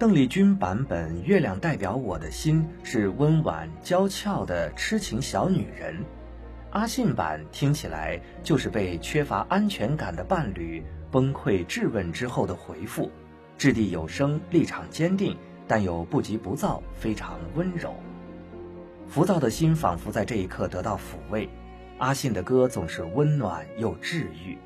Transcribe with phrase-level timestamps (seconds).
[0.00, 5.94] 邓丽君版本《月亮代表我的心》是温婉娇俏的痴情小女人，
[6.70, 13.10] 阿信版听起来就是被缺乏安全感的伴侣崩溃质问之后的回复，
[13.58, 15.36] 掷地有声，立场坚定，
[15.68, 17.94] 但又不急不躁，非常温柔。
[19.06, 21.46] 浮躁的心仿佛在这一刻得到抚慰。
[21.98, 24.56] 阿信的歌总是温暖又治愈。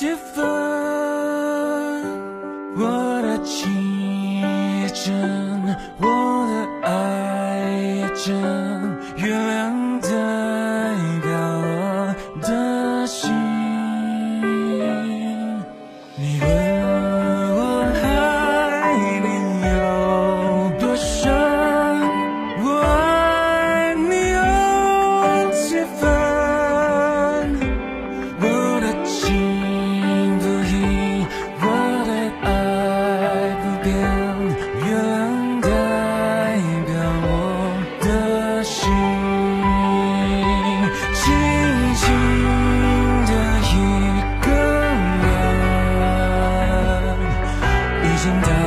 [0.00, 0.42] 几分
[2.74, 6.06] 我的情也真我
[6.48, 8.59] 的爱也真
[48.20, 48.59] 心的。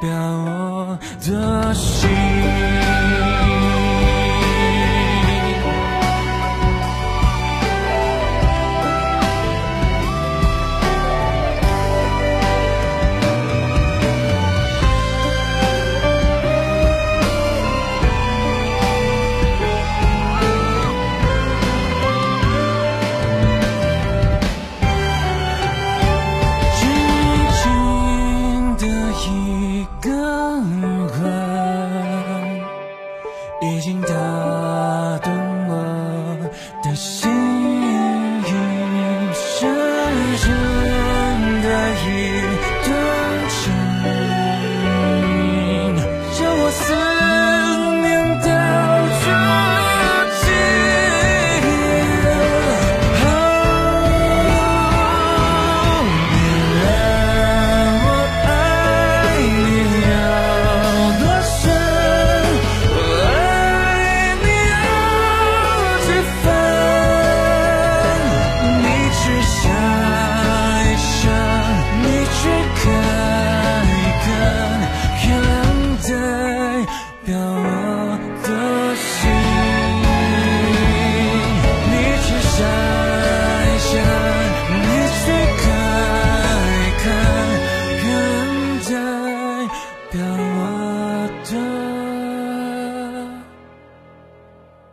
[0.00, 2.08] 表我的心
[31.08, 31.18] 魂，
[33.62, 34.08] 已经打
[35.22, 35.30] 动
[35.68, 35.72] 我
[36.82, 37.28] 的心。
[39.32, 39.68] 深
[40.38, 40.44] 深
[41.62, 41.66] 的
[42.00, 42.06] 一
[42.86, 42.88] 段
[43.48, 43.60] 情，
[46.38, 47.19] 叫我思。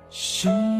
[0.09, 0.76] 心。